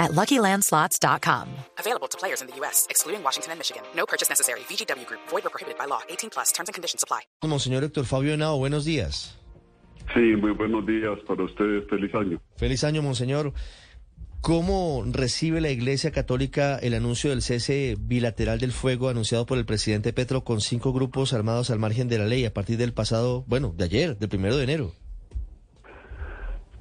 at 0.00 0.10
LuckyLandSlots.com. 0.12 1.46
Available 1.78 2.08
to 2.08 2.18
players 2.18 2.40
in 2.40 2.48
the 2.48 2.56
U.S., 2.56 2.86
excluding 2.90 3.22
Washington 3.22 3.52
and 3.52 3.60
Michigan. 3.60 3.82
No 3.94 4.06
purchase 4.06 4.28
necessary. 4.28 4.60
VGW 4.68 5.06
Group. 5.06 5.20
Void 5.28 5.46
or 5.46 5.50
prohibited 5.50 5.78
by 5.78 5.84
law. 5.86 6.00
18 6.08 6.30
plus. 6.30 6.50
Terms 6.52 6.68
and 6.68 6.74
conditions 6.74 7.04
apply. 7.04 7.20
Monseñor 7.42 7.84
Héctor 7.84 8.06
Fabio 8.06 8.34
Henao, 8.34 8.58
buenos 8.58 8.84
días. 8.84 9.36
Sí, 10.14 10.34
muy 10.36 10.50
buenos 10.52 10.84
días 10.86 11.18
para 11.28 11.44
ustedes. 11.44 11.88
Feliz 11.88 12.12
año. 12.14 12.40
Feliz 12.56 12.82
año, 12.82 13.02
Monseñor. 13.02 13.52
¿Cómo 14.40 15.04
recibe 15.06 15.60
la 15.60 15.68
Iglesia 15.68 16.12
Católica 16.12 16.78
el 16.78 16.94
anuncio 16.94 17.28
del 17.28 17.42
cese 17.42 17.96
bilateral 18.00 18.58
del 18.58 18.72
fuego 18.72 19.10
anunciado 19.10 19.44
por 19.44 19.58
el 19.58 19.66
presidente 19.66 20.14
Petro 20.14 20.44
con 20.44 20.62
cinco 20.62 20.94
grupos 20.94 21.34
armados 21.34 21.68
al 21.70 21.78
margen 21.78 22.08
de 22.08 22.18
la 22.18 22.24
ley 22.24 22.46
a 22.46 22.54
partir 22.54 22.78
del 22.78 22.94
pasado, 22.94 23.44
bueno, 23.46 23.74
de 23.76 23.84
ayer, 23.84 24.18
del 24.18 24.30
primero 24.30 24.56
de 24.56 24.64
enero? 24.64 24.92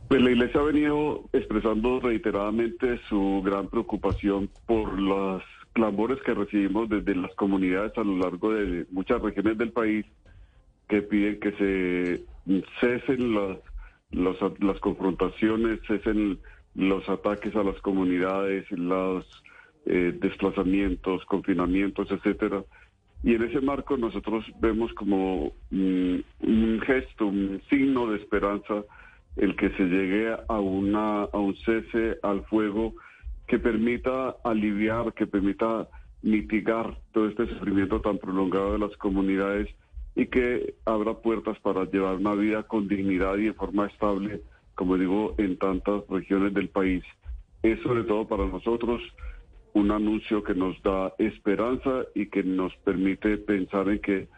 Pues 0.10 0.24
la 0.24 0.32
Iglesia 0.32 0.60
ha 0.60 0.64
venido 0.64 1.30
expresando 1.34 2.00
reiteradamente 2.00 3.00
su 3.08 3.44
gran 3.46 3.68
preocupación 3.68 4.50
por 4.66 5.00
los 5.00 5.44
clamores 5.74 6.20
que 6.24 6.34
recibimos 6.34 6.90
desde 6.90 7.14
las 7.14 7.32
comunidades 7.36 7.96
a 7.96 8.04
lo 8.04 8.18
largo 8.18 8.52
de 8.52 8.88
muchas 8.90 9.22
regiones 9.22 9.60
del 9.60 9.72
país 9.72 10.08
que 10.88 11.04
piden 11.04 11.40
que 11.40 11.52
se 11.52 12.26
cesen 12.80 13.36
las, 13.36 13.60
las, 14.60 14.80
confrontaciones, 14.80 15.80
cesen 15.86 16.40
los 16.74 17.08
ataques 17.08 17.56
a 17.56 17.62
las 17.62 17.80
comunidades, 17.82 18.66
los 18.72 19.28
eh, 19.86 20.18
desplazamientos, 20.20 21.24
confinamientos, 21.26 22.10
etcétera. 22.10 22.64
Y 23.22 23.36
en 23.36 23.44
ese 23.44 23.62
marco 23.62 23.96
nosotros 23.96 24.44
vemos 24.60 24.92
como 24.94 25.54
mm, 25.70 26.16
un 26.40 26.82
gesto, 26.84 27.28
un 27.28 27.62
signo 27.70 28.08
de 28.08 28.18
esperanza 28.18 28.84
el 29.40 29.56
que 29.56 29.70
se 29.72 29.84
llegue 29.84 30.36
a 30.48 30.60
una 30.60 31.24
a 31.24 31.38
un 31.38 31.56
cese 31.58 32.18
al 32.24 32.46
fuego 32.46 32.94
que 33.48 33.60
permita 33.60 34.36
aliviar, 34.44 35.14
que 35.14 35.26
permita 35.26 35.88
mitigar 36.22 36.98
todo 37.14 37.28
este 37.28 37.48
sufrimiento 37.48 38.02
tan 38.02 38.18
prolongado 38.18 38.74
de 38.74 38.80
las 38.80 38.96
comunidades 38.98 39.70
y 40.16 40.28
que 40.28 40.76
abra 40.86 41.16
puertas 41.16 41.58
para 41.60 41.86
llevar 41.86 42.16
una 42.16 42.36
vida 42.36 42.64
con 42.64 42.88
dignidad 42.88 43.38
y 43.38 43.48
en 43.48 43.56
forma 43.56 43.88
estable 43.88 44.42
como 44.80 44.98
digo, 44.98 45.36
en 45.38 45.58
tantas 45.58 46.08
regiones 46.08 46.54
del 46.54 46.70
país. 46.70 47.04
Es 47.64 47.82
sobre 47.82 48.06
todo 48.06 48.26
para 48.30 48.46
nosotros 48.48 49.02
un 49.74 49.92
anuncio 49.92 50.42
que 50.42 50.54
nos 50.54 50.82
da 50.82 51.14
esperanza 51.18 52.06
y 52.16 52.28
que 52.28 52.44
nos 52.44 52.74
permite 52.86 53.38
pensar 53.40 53.90
en 53.90 54.00
que 54.00 54.30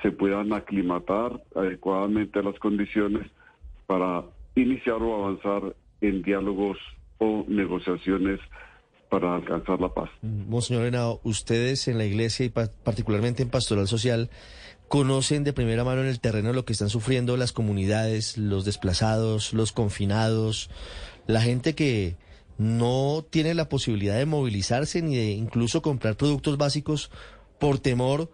se 0.00 0.10
puedan 0.10 0.54
aclimatar 0.54 1.42
adecuadamente 1.54 2.42
las 2.42 2.58
condiciones 2.60 3.30
para 3.86 4.24
iniciar 4.54 5.02
o 5.02 5.24
avanzar 5.24 5.74
en 6.00 6.22
diálogos 6.22 6.78
o 7.18 7.44
negociaciones 7.48 8.40
para 9.10 9.34
alcanzar 9.34 9.80
la 9.80 9.92
paz. 9.92 10.08
Monseñor 10.22 10.86
Henao, 10.86 11.20
ustedes 11.24 11.88
en 11.88 11.98
la 11.98 12.04
iglesia 12.04 12.46
y 12.46 12.48
particularmente 12.48 13.42
en 13.42 13.50
Pastoral 13.50 13.88
Social 13.88 14.30
conocen 14.88 15.44
de 15.44 15.52
primera 15.52 15.84
mano 15.84 16.00
en 16.00 16.06
el 16.06 16.20
terreno 16.20 16.52
lo 16.52 16.64
que 16.64 16.72
están 16.72 16.88
sufriendo 16.88 17.36
las 17.36 17.52
comunidades, 17.52 18.38
los 18.38 18.64
desplazados, 18.64 19.52
los 19.52 19.72
confinados, 19.72 20.70
la 21.26 21.40
gente 21.40 21.74
que 21.74 22.16
no 22.58 23.24
tiene 23.28 23.54
la 23.54 23.68
posibilidad 23.68 24.16
de 24.16 24.26
movilizarse 24.26 25.00
ni 25.02 25.16
de 25.16 25.30
incluso 25.30 25.82
comprar 25.82 26.16
productos 26.16 26.58
básicos 26.58 27.10
por 27.58 27.78
temor. 27.78 28.30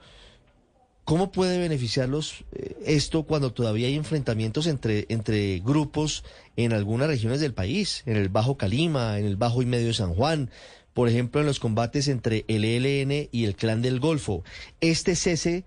¿Cómo 1.07 1.31
puede 1.31 1.61
beneficiarlos 1.61 2.45
eh, 2.51 2.77
esto 2.85 3.23
cuando 3.23 3.53
todavía 3.53 3.87
hay 3.87 3.95
enfrentamientos 3.95 4.67
entre, 4.67 5.07
entre 5.09 5.61
grupos 5.61 6.25
en 6.57 6.73
algunas 6.73 7.07
regiones 7.07 7.41
del 7.41 7.55
país, 7.55 8.03
en 8.07 8.17
el 8.17 8.29
Bajo 8.29 8.57
Calima, 8.57 9.17
en 9.21 9.25
el 9.25 9.37
Bajo 9.37 9.63
y 9.63 9.67
Medio 9.67 9.87
de 9.87 9.95
San 9.95 10.15
Juan, 10.15 10.51
por 10.95 11.09
ejemplo, 11.09 11.41
en 11.41 11.47
los 11.47 11.61
combates 11.61 12.09
entre 12.09 12.45
el 12.49 12.65
ELN 12.65 13.29
y 13.31 13.45
el 13.45 13.55
Clan 13.55 13.83
del 13.83 14.01
Golfo? 14.01 14.43
Este 14.81 15.15
cese 15.15 15.65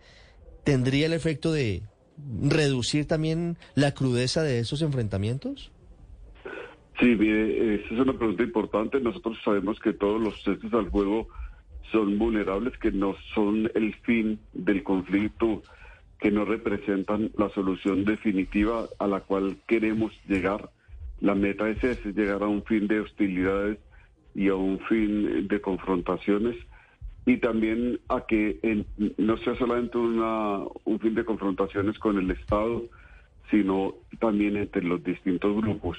¿tendría 0.65 1.05
el 1.05 1.13
efecto 1.13 1.53
de 1.53 1.83
reducir 2.43 3.07
también 3.07 3.55
la 3.75 3.93
crudeza 3.93 4.43
de 4.43 4.59
esos 4.59 4.81
enfrentamientos? 4.81 5.71
Sí, 6.99 7.15
mire, 7.15 7.75
esa 7.75 7.93
es 7.93 7.99
una 8.01 8.11
pregunta 8.11 8.43
importante. 8.43 8.99
Nosotros 8.99 9.37
sabemos 9.45 9.79
que 9.79 9.93
todos 9.93 10.21
los 10.21 10.43
ceses 10.43 10.73
al 10.73 10.91
fuego 10.91 11.29
son 11.91 12.17
vulnerables, 12.17 12.77
que 12.77 12.91
no 12.91 13.15
son 13.33 13.69
el 13.75 13.93
fin 13.95 14.39
del 14.53 14.83
conflicto, 14.83 15.61
que 16.19 16.31
no 16.31 16.45
representan 16.45 17.31
la 17.37 17.49
solución 17.49 18.05
definitiva 18.05 18.87
a 18.99 19.07
la 19.07 19.21
cual 19.21 19.57
queremos 19.67 20.13
llegar. 20.27 20.69
La 21.21 21.35
meta 21.35 21.69
es 21.69 21.83
ese, 21.83 22.13
llegar 22.13 22.43
a 22.43 22.47
un 22.47 22.63
fin 22.63 22.87
de 22.87 23.01
hostilidades 23.01 23.77
y 24.35 24.49
a 24.49 24.55
un 24.55 24.79
fin 24.79 25.47
de 25.47 25.61
confrontaciones 25.61 26.55
y 27.25 27.37
también 27.37 27.99
a 28.07 28.25
que 28.25 28.85
no 29.17 29.37
sea 29.37 29.55
solamente 29.55 29.97
una, 29.97 30.59
un 30.85 30.99
fin 30.99 31.13
de 31.13 31.25
confrontaciones 31.25 31.99
con 31.99 32.17
el 32.17 32.31
Estado, 32.31 32.83
sino 33.51 33.95
también 34.19 34.57
entre 34.57 34.83
los 34.83 35.03
distintos 35.03 35.55
grupos. 35.55 35.97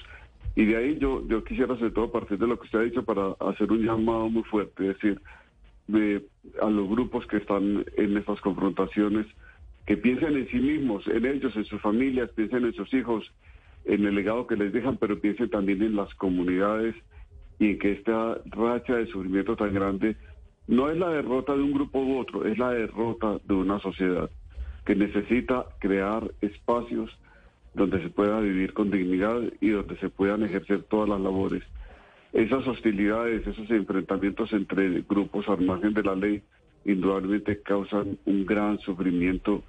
Y 0.57 0.65
de 0.65 0.77
ahí 0.77 0.99
yo, 0.99 1.27
yo 1.29 1.45
quisiera 1.45 1.77
sobre 1.77 1.93
todo 1.93 2.11
partir 2.11 2.39
de 2.39 2.47
lo 2.47 2.59
que 2.59 2.65
usted 2.65 2.79
ha 2.81 2.83
dicho 2.83 3.05
para 3.05 3.33
hacer 3.49 3.71
un 3.71 3.85
llamado 3.85 4.29
muy 4.29 4.43
fuerte, 4.45 4.89
es 4.89 4.95
decir, 4.95 5.21
de, 5.91 6.23
a 6.61 6.69
los 6.69 6.89
grupos 6.89 7.27
que 7.27 7.39
están 7.39 7.85
en 7.97 8.17
estas 8.17 8.41
confrontaciones, 8.41 9.27
que 9.87 9.97
piensen 9.97 10.37
en 10.37 10.49
sí 10.49 10.59
mismos, 10.59 11.07
en 11.07 11.27
ellos, 11.27 11.55
en 11.57 11.65
sus 11.65 11.81
familias, 11.81 12.31
piensen 12.31 12.65
en 12.65 12.73
sus 12.75 12.93
hijos, 12.95 13.33
en 13.85 14.07
el 14.07 14.15
legado 14.15 14.47
que 14.47 14.57
les 14.57 14.73
dejan, 14.73 14.97
pero 14.99 15.21
piensen 15.21 15.51
también 15.51 15.83
en 15.83 15.97
las 15.97 16.15
comunidades 16.15 16.95
y 17.59 17.71
en 17.71 17.79
que 17.79 17.93
esta 17.93 18.39
racha 18.47 18.97
de 18.97 19.07
sufrimiento 19.07 19.57
tan 19.57 19.75
grande 19.75 20.17
no 20.67 20.91
es 20.91 20.99
la 20.99 21.09
derrota 21.09 21.55
de 21.55 21.63
un 21.63 21.73
grupo 21.73 22.01
u 22.01 22.19
otro, 22.19 22.45
es 22.45 22.59
la 22.59 22.71
derrota 22.71 23.39
de 23.45 23.55
una 23.55 23.81
sociedad 23.81 24.31
que 24.85 24.95
necesita 24.95 25.67
crear 25.79 26.31
espacios 26.41 27.11
donde 27.75 28.03
se 28.03 28.09
pueda 28.11 28.41
vivir 28.41 28.73
con 28.73 28.91
dignidad 28.91 29.41
y 29.61 29.71
donde 29.71 29.97
se 29.99 30.09
puedan 30.09 30.43
ejercer 30.43 30.83
todas 30.85 31.09
las 31.09 31.21
labores. 31.21 31.63
Esas 32.33 32.67
hostilidades, 32.67 33.47
esos 33.47 33.69
enfrentamientos 33.71 34.53
entre 34.53 35.03
grupos 35.03 35.49
al 35.49 35.63
margen 35.63 35.95
de 35.95 36.03
la 36.03 36.15
ley, 36.15 36.43
indudablemente 36.85 37.61
causan 37.61 38.19
un 38.25 38.47
gran 38.47 38.79
sufrimiento 38.81 39.63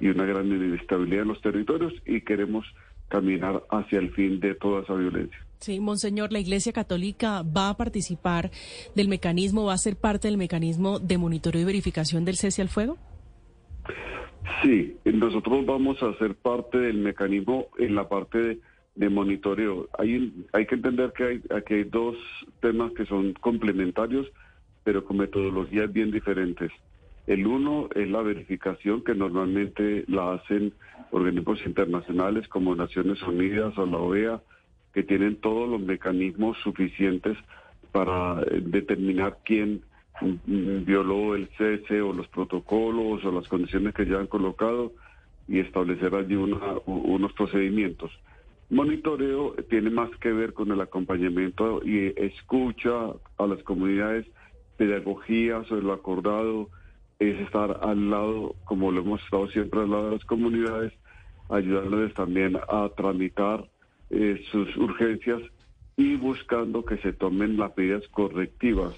y 0.00 0.08
una 0.08 0.24
gran 0.24 0.46
inestabilidad 0.46 1.22
en 1.22 1.28
los 1.28 1.40
territorios 1.40 1.92
y 2.06 2.20
queremos 2.22 2.66
caminar 3.08 3.62
hacia 3.70 3.98
el 3.98 4.10
fin 4.12 4.40
de 4.40 4.54
toda 4.54 4.82
esa 4.82 4.94
violencia. 4.94 5.38
Sí, 5.58 5.80
Monseñor, 5.80 6.32
la 6.32 6.38
Iglesia 6.38 6.72
Católica 6.72 7.42
va 7.42 7.70
a 7.70 7.76
participar 7.76 8.50
del 8.94 9.08
mecanismo, 9.08 9.64
va 9.64 9.74
a 9.74 9.78
ser 9.78 9.96
parte 9.96 10.28
del 10.28 10.36
mecanismo 10.36 10.98
de 10.98 11.18
monitoreo 11.18 11.62
y 11.62 11.64
verificación 11.64 12.24
del 12.24 12.36
cese 12.36 12.62
al 12.62 12.68
fuego. 12.68 12.98
Sí, 14.62 14.96
nosotros 15.04 15.64
vamos 15.64 16.02
a 16.02 16.16
ser 16.18 16.34
parte 16.34 16.78
del 16.78 16.98
mecanismo 16.98 17.66
en 17.78 17.94
la 17.94 18.08
parte 18.08 18.38
de, 18.38 18.60
monitoreo. 18.96 19.88
Hay, 19.98 20.32
hay 20.52 20.66
que 20.66 20.74
entender 20.74 21.12
que 21.12 21.24
hay, 21.24 21.42
aquí 21.54 21.74
hay 21.74 21.84
dos 21.84 22.16
temas 22.60 22.92
que 22.92 23.06
son 23.06 23.34
complementarios, 23.34 24.26
pero 24.84 25.04
con 25.04 25.18
metodologías 25.18 25.92
bien 25.92 26.10
diferentes. 26.10 26.70
El 27.26 27.46
uno 27.46 27.88
es 27.94 28.08
la 28.08 28.22
verificación 28.22 29.02
que 29.02 29.14
normalmente 29.14 30.04
la 30.06 30.34
hacen 30.34 30.72
organismos 31.10 31.64
internacionales 31.66 32.46
como 32.48 32.74
Naciones 32.74 33.20
Unidas 33.22 33.76
o 33.78 33.86
la 33.86 33.98
OEA, 33.98 34.40
que 34.94 35.02
tienen 35.02 35.36
todos 35.36 35.68
los 35.68 35.80
mecanismos 35.80 36.56
suficientes 36.62 37.36
para 37.92 38.40
eh, 38.42 38.62
determinar 38.64 39.38
quién 39.44 39.82
mm, 40.20 40.26
mm, 40.46 40.84
violó 40.84 41.34
el 41.34 41.48
cese 41.58 42.00
o 42.00 42.12
los 42.12 42.28
protocolos 42.28 43.24
o 43.24 43.32
las 43.32 43.48
condiciones 43.48 43.92
que 43.94 44.06
ya 44.06 44.18
han 44.18 44.26
colocado 44.26 44.92
y 45.48 45.58
establecer 45.58 46.14
allí 46.14 46.34
unos 46.34 47.32
procedimientos. 47.34 48.10
Monitoreo 48.68 49.54
tiene 49.70 49.90
más 49.90 50.10
que 50.18 50.32
ver 50.32 50.52
con 50.52 50.72
el 50.72 50.80
acompañamiento 50.80 51.80
y 51.84 52.12
escucha 52.16 53.12
a 53.38 53.46
las 53.46 53.62
comunidades, 53.62 54.26
pedagogía 54.76 55.62
sobre 55.64 55.82
lo 55.82 55.92
acordado, 55.92 56.68
es 57.18 57.40
estar 57.40 57.78
al 57.82 58.10
lado, 58.10 58.56
como 58.64 58.90
lo 58.90 59.00
hemos 59.00 59.22
estado 59.22 59.48
siempre 59.48 59.80
al 59.80 59.90
lado 59.90 60.06
de 60.06 60.16
las 60.16 60.24
comunidades, 60.24 60.92
ayudándoles 61.48 62.12
también 62.14 62.56
a 62.56 62.88
tramitar 62.96 63.68
eh, 64.10 64.42
sus 64.50 64.76
urgencias 64.76 65.42
y 65.96 66.16
buscando 66.16 66.84
que 66.84 66.98
se 66.98 67.12
tomen 67.12 67.56
las 67.56 67.76
medidas 67.76 68.06
correctivas 68.08 68.94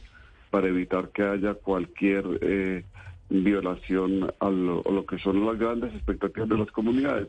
para 0.50 0.68
evitar 0.68 1.10
que 1.10 1.22
haya 1.22 1.54
cualquier 1.54 2.24
eh, 2.40 2.84
violación 3.30 4.32
a 4.40 4.50
lo, 4.50 5.06
que 5.06 5.18
son 5.18 5.44
las 5.44 5.58
grandes 5.58 5.94
expectativas 5.94 6.48
de 6.48 6.58
las 6.58 6.70
comunidades. 6.70 7.28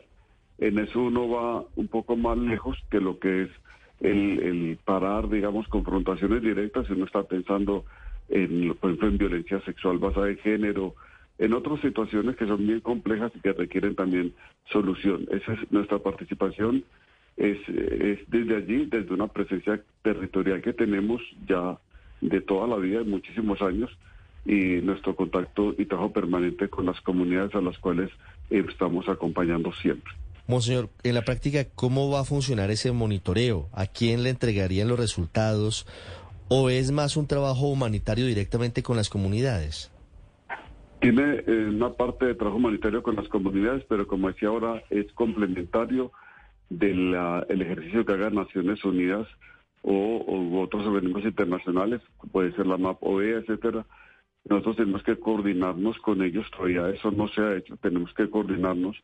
En 0.60 0.78
eso 0.78 1.00
uno 1.00 1.28
va 1.28 1.64
un 1.76 1.88
poco 1.88 2.16
más 2.16 2.36
lejos 2.36 2.78
que 2.90 3.00
lo 3.00 3.18
que 3.18 3.44
es 3.44 3.50
el, 4.00 4.78
parar, 4.84 5.28
digamos, 5.28 5.66
confrontaciones 5.68 6.42
directas. 6.42 6.88
Uno 6.90 7.06
está 7.06 7.22
pensando, 7.22 7.86
en, 8.28 8.74
por 8.74 8.90
ejemplo, 8.90 9.08
en 9.08 9.18
violencia 9.18 9.60
sexual 9.62 9.98
basada 9.98 10.28
en 10.28 10.36
género, 10.38 10.94
en 11.38 11.54
otras 11.54 11.80
situaciones 11.80 12.36
que 12.36 12.46
son 12.46 12.66
bien 12.66 12.80
complejas 12.80 13.32
y 13.34 13.40
que 13.40 13.54
requieren 13.54 13.94
también 13.94 14.34
solución. 14.70 15.26
Esa 15.30 15.54
es 15.54 15.72
nuestra 15.72 15.98
participación. 15.98 16.84
Es 17.38 17.58
desde 18.28 18.56
allí, 18.56 18.84
desde 18.84 19.14
una 19.14 19.28
presencia 19.28 19.82
territorial 20.02 20.60
que 20.60 20.74
tenemos 20.74 21.22
ya 21.48 21.78
de 22.20 22.42
toda 22.42 22.68
la 22.68 22.76
vida, 22.76 22.98
de 22.98 23.04
muchísimos 23.04 23.62
años, 23.62 23.90
y 24.44 24.82
nuestro 24.82 25.16
contacto 25.16 25.74
y 25.78 25.86
trabajo 25.86 26.12
permanente 26.12 26.68
con 26.68 26.84
las 26.84 27.00
comunidades 27.00 27.54
a 27.54 27.62
las 27.62 27.78
cuales 27.78 28.10
estamos 28.50 29.08
acompañando 29.08 29.72
siempre. 29.72 30.12
Monseñor, 30.46 30.90
en 31.02 31.14
la 31.14 31.22
práctica, 31.22 31.64
¿cómo 31.74 32.10
va 32.10 32.20
a 32.20 32.24
funcionar 32.24 32.70
ese 32.70 32.92
monitoreo? 32.92 33.68
¿A 33.72 33.86
quién 33.86 34.22
le 34.22 34.30
entregarían 34.30 34.88
los 34.88 34.98
resultados? 34.98 35.86
¿O 36.48 36.70
es 36.70 36.90
más 36.90 37.16
un 37.16 37.26
trabajo 37.26 37.68
humanitario 37.68 38.26
directamente 38.26 38.82
con 38.82 38.96
las 38.96 39.08
comunidades? 39.08 39.92
Tiene 41.00 41.42
eh, 41.46 41.66
una 41.68 41.90
parte 41.94 42.26
de 42.26 42.34
trabajo 42.34 42.58
humanitario 42.58 43.02
con 43.02 43.16
las 43.16 43.28
comunidades, 43.28 43.84
pero 43.88 44.06
como 44.06 44.28
decía 44.28 44.48
ahora, 44.48 44.82
es 44.90 45.10
complementario 45.12 46.12
del 46.68 47.14
ejercicio 47.48 48.04
que 48.06 48.12
hagan 48.12 48.34
Naciones 48.34 48.84
Unidas 48.84 49.26
o, 49.82 50.60
otros 50.62 50.86
organismos 50.86 51.24
internacionales, 51.24 52.00
puede 52.32 52.52
ser 52.52 52.66
la 52.66 52.76
MAP 52.76 53.02
OE, 53.02 53.38
etcétera. 53.38 53.86
Nosotros 54.48 54.76
tenemos 54.76 55.02
que 55.02 55.16
coordinarnos 55.16 55.98
con 55.98 56.22
ellos, 56.22 56.46
todavía 56.50 56.88
eso 56.90 57.10
no 57.10 57.28
se 57.28 57.40
ha 57.40 57.56
hecho, 57.56 57.76
tenemos 57.76 58.12
que 58.14 58.28
coordinarnos, 58.28 58.96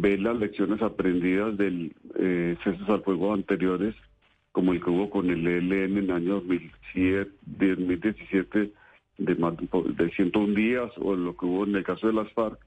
ver 0.00 0.20
las 0.20 0.36
lecciones 0.36 0.80
aprendidas 0.82 1.56
del 1.56 1.92
eh, 2.18 2.56
cesos 2.62 2.88
al 2.88 3.02
fuego 3.02 3.34
anteriores, 3.34 3.94
como 4.52 4.72
el 4.72 4.82
que 4.82 4.90
hubo 4.90 5.10
con 5.10 5.30
el 5.30 5.46
ELN 5.46 5.72
en 5.72 5.98
el 5.98 6.10
año 6.10 6.34
2007, 6.34 7.30
2017, 7.46 8.72
de, 9.18 9.34
de 9.34 10.10
101 10.10 10.54
días, 10.54 10.90
o 10.98 11.14
lo 11.14 11.36
que 11.36 11.46
hubo 11.46 11.64
en 11.64 11.76
el 11.76 11.84
caso 11.84 12.06
de 12.06 12.12
las 12.12 12.32
FARC, 12.32 12.58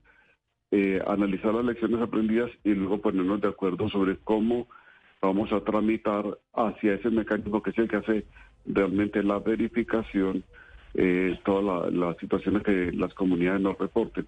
eh, 0.71 1.01
analizar 1.07 1.53
las 1.53 1.65
lecciones 1.65 2.01
aprendidas 2.01 2.51
y 2.63 2.73
luego 2.73 3.01
ponernos 3.01 3.41
de 3.41 3.49
acuerdo 3.49 3.89
sobre 3.89 4.17
cómo 4.17 4.67
vamos 5.21 5.51
a 5.51 5.61
tramitar 5.61 6.25
hacia 6.53 6.95
ese 6.95 7.09
mecanismo 7.09 7.61
que 7.61 7.71
es 7.71 7.77
el 7.77 7.89
que 7.89 7.97
hace 7.97 8.25
realmente 8.65 9.23
la 9.23 9.39
verificación, 9.39 10.43
eh, 10.93 11.37
todas 11.45 11.93
las 11.93 12.17
situaciones 12.17 12.63
que 12.63 12.91
las 12.93 13.13
comunidades 13.13 13.61
nos 13.61 13.77
reporten. 13.77 14.27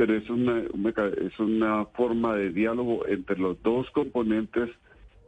Pero 0.00 0.14
es 0.14 0.30
una, 0.30 0.62
es 0.62 1.38
una 1.38 1.84
forma 1.84 2.34
de 2.34 2.48
diálogo 2.52 3.06
entre 3.06 3.36
los 3.36 3.62
dos 3.62 3.90
componentes 3.90 4.70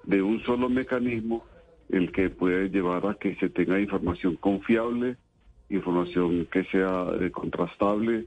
de 0.05 0.23
un 0.23 0.43
solo 0.45 0.71
mecanismo, 0.71 1.45
el 1.91 2.11
que 2.11 2.31
puede 2.31 2.71
llevar 2.71 3.07
a 3.07 3.17
que 3.17 3.35
se 3.35 3.51
tenga 3.51 3.79
información 3.79 4.37
confiable, 4.37 5.19
información 5.69 6.49
que 6.51 6.65
sea 6.65 7.05
eh, 7.21 7.31
contrastable 7.31 8.25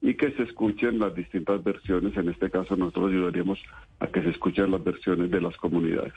y 0.00 0.14
que 0.14 0.32
se 0.32 0.42
escuchen 0.42 0.98
las 0.98 1.14
distintas 1.14 1.62
versiones. 1.62 2.16
En 2.16 2.28
este 2.28 2.50
caso 2.50 2.74
nosotros 2.74 3.12
ayudaríamos 3.12 3.60
a 4.00 4.08
que 4.08 4.20
se 4.20 4.30
escuchen 4.30 4.72
las 4.72 4.82
versiones 4.82 5.30
de 5.30 5.40
las 5.40 5.56
comunidades. 5.58 6.14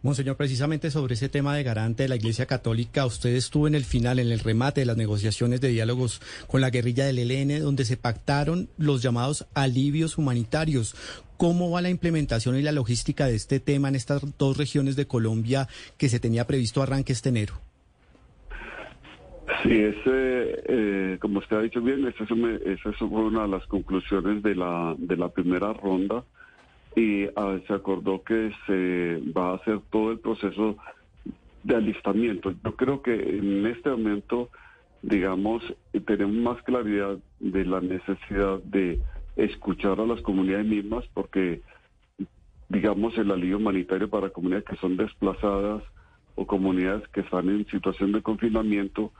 Monseñor, 0.00 0.36
precisamente 0.36 0.92
sobre 0.92 1.14
ese 1.14 1.28
tema 1.28 1.56
de 1.56 1.64
garante 1.64 2.04
de 2.04 2.08
la 2.08 2.14
Iglesia 2.14 2.46
Católica, 2.46 3.04
usted 3.04 3.34
estuvo 3.34 3.66
en 3.66 3.74
el 3.74 3.84
final, 3.84 4.20
en 4.20 4.30
el 4.30 4.38
remate 4.38 4.82
de 4.82 4.86
las 4.86 4.96
negociaciones 4.96 5.60
de 5.60 5.70
diálogos 5.70 6.20
con 6.46 6.60
la 6.60 6.70
guerrilla 6.70 7.04
del 7.04 7.18
ELN, 7.18 7.60
donde 7.62 7.84
se 7.84 7.96
pactaron 7.96 8.68
los 8.78 9.02
llamados 9.02 9.48
alivios 9.54 10.16
humanitarios. 10.16 10.94
¿Cómo 11.36 11.72
va 11.72 11.82
la 11.82 11.90
implementación 11.90 12.56
y 12.56 12.62
la 12.62 12.70
logística 12.70 13.26
de 13.26 13.34
este 13.34 13.58
tema 13.58 13.88
en 13.88 13.96
estas 13.96 14.22
dos 14.38 14.56
regiones 14.56 14.94
de 14.94 15.06
Colombia 15.06 15.66
que 15.96 16.08
se 16.08 16.20
tenía 16.20 16.46
previsto 16.46 16.80
arranque 16.80 17.12
este 17.12 17.30
enero? 17.30 17.54
Sí, 19.64 19.72
ese, 19.72 20.62
eh, 20.68 21.18
como 21.20 21.40
usted 21.40 21.56
ha 21.56 21.62
dicho 21.62 21.80
bien, 21.80 22.06
esa, 22.06 22.24
fue 22.24 23.08
una 23.08 23.42
de 23.42 23.48
las 23.48 23.66
conclusiones 23.66 24.44
de 24.44 24.54
la, 24.54 24.94
de 24.96 25.16
la 25.16 25.28
primera 25.30 25.72
ronda 25.72 26.22
y 26.98 27.28
ah, 27.36 27.58
se 27.68 27.74
acordó 27.74 28.24
que 28.24 28.50
se 28.66 29.22
va 29.30 29.50
a 29.50 29.54
hacer 29.54 29.80
todo 29.90 30.10
el 30.10 30.18
proceso 30.18 30.76
de 31.62 31.76
alistamiento. 31.76 32.52
Yo 32.64 32.74
creo 32.74 33.02
que 33.02 33.14
en 33.14 33.66
este 33.66 33.88
momento, 33.90 34.48
digamos, 35.02 35.62
tenemos 36.06 36.34
más 36.34 36.62
claridad 36.64 37.18
de 37.38 37.64
la 37.64 37.80
necesidad 37.80 38.58
de 38.64 39.00
escuchar 39.36 40.00
a 40.00 40.06
las 40.06 40.20
comunidades 40.22 40.66
mismas 40.66 41.04
porque, 41.14 41.62
digamos, 42.68 43.16
el 43.16 43.30
alivio 43.30 43.58
humanitario 43.58 44.10
para 44.10 44.30
comunidades 44.30 44.66
que 44.66 44.76
son 44.76 44.96
desplazadas 44.96 45.84
o 46.34 46.46
comunidades 46.48 47.06
que 47.08 47.20
están 47.20 47.48
en 47.48 47.64
situación 47.66 48.10
de 48.10 48.22
confinamiento 48.22 49.12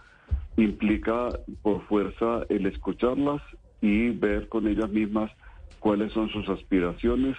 implica 0.57 1.29
por 1.63 1.87
fuerza 1.87 2.45
el 2.49 2.67
escucharlas 2.67 3.41
y 3.81 4.11
ver 4.11 4.49
con 4.49 4.67
ellas 4.67 4.91
mismas 4.91 5.31
cuáles 5.79 6.13
son 6.13 6.29
sus 6.31 6.49
aspiraciones, 6.49 7.37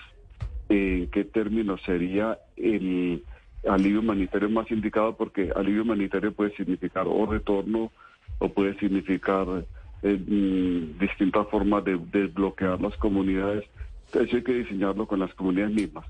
en 0.70 1.08
qué 1.08 1.24
términos 1.26 1.82
sería 1.86 2.38
el 2.56 3.24
alivio 3.68 4.00
humanitario 4.00 4.50
más 4.50 4.70
indicado, 4.72 5.16
porque 5.18 5.52
alivio 5.56 5.82
humanitario 5.82 6.32
puede 6.32 6.56
significar 6.56 7.06
o 7.08 7.26
retorno 7.26 7.92
o 8.38 8.50
puede 8.50 8.78
significar 8.80 9.66
eh, 10.04 10.18
mm, 10.18 11.00
distintas 11.00 11.48
formas 11.50 11.84
de 11.84 12.00
desbloquear 12.12 12.80
las 12.80 12.96
comunidades. 12.98 13.66
Eso 14.14 14.38
hay 14.38 14.44
que 14.44 14.54
diseñarlo 14.54 15.08
con 15.08 15.20
las 15.20 15.34
comunidades 15.34 15.76
mismas. 15.76 16.06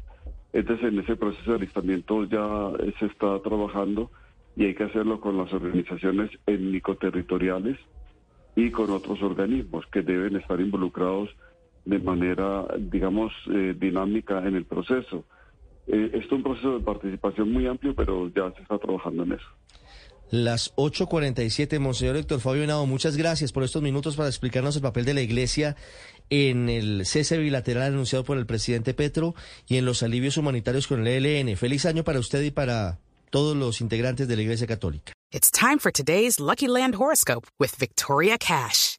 Entonces, 0.54 0.92
en 0.92 1.00
ese 1.00 1.16
proceso 1.16 1.52
de 1.52 1.58
alistamiento 1.58 2.24
ya 2.26 2.72
se 3.00 3.06
está 3.06 3.40
trabajando 3.40 4.12
y 4.56 4.66
hay 4.66 4.76
que 4.76 4.84
hacerlo 4.84 5.20
con 5.20 5.38
las 5.38 5.52
organizaciones 5.54 6.32
étnico-territoriales 6.46 7.78
y 8.56 8.72
con 8.72 8.90
otros 8.90 9.22
organismos 9.22 9.86
que 9.88 10.02
deben 10.02 10.36
estar 10.36 10.60
involucrados 10.60 11.30
de 11.90 12.00
manera, 12.00 12.66
digamos, 12.78 13.34
eh, 13.52 13.76
dinámica 13.78 14.40
en 14.48 14.56
el 14.56 14.66
proceso. 14.66 15.26
Eh, 15.88 16.12
esto 16.14 16.26
es 16.28 16.32
un 16.32 16.44
proceso 16.44 16.78
de 16.78 16.86
participación 16.86 17.52
muy 17.52 17.66
amplio, 17.66 17.96
pero 17.96 18.30
ya 18.30 18.52
se 18.56 18.62
está 18.62 18.78
trabajando 18.78 19.24
en 19.24 19.34
eso. 19.34 19.48
Las 20.30 20.76
8.47, 20.76 21.80
Monseñor 21.80 22.16
Héctor 22.16 22.40
Fabio 22.40 22.64
Henao, 22.64 22.86
muchas 22.86 23.18
gracias 23.18 23.52
por 23.52 23.64
estos 23.64 23.82
minutos 23.82 24.16
para 24.16 24.30
explicarnos 24.30 24.76
el 24.76 24.84
papel 24.84 25.06
de 25.06 25.16
la 25.16 25.22
Iglesia 25.22 25.76
en 26.30 26.70
el 26.70 27.08
cese 27.08 27.40
bilateral 27.40 27.94
anunciado 27.94 28.24
por 28.24 28.38
el 28.38 28.46
presidente 28.46 28.94
Petro 28.94 29.34
y 29.68 29.78
en 29.78 29.86
los 29.86 30.04
alivios 30.04 30.38
humanitarios 30.38 30.86
con 30.86 31.08
el 31.08 31.26
ELN. 31.26 31.58
Feliz 31.58 31.88
año 31.88 32.04
para 32.04 32.20
usted 32.20 32.44
y 32.44 32.52
para 32.52 33.00
todos 33.32 33.58
los 33.58 33.82
integrantes 33.82 34.28
de 34.28 34.36
la 34.36 34.44
Iglesia 34.44 34.68
Católica. 34.68 35.14
It's 35.32 35.50
time 35.50 35.80
for 35.80 35.92
today's 35.92 36.40
Lucky 36.40 36.68
Land 36.68 36.94
horoscope 36.96 37.48
with 37.60 37.76
Victoria 37.80 38.38
Cash. 38.38 38.99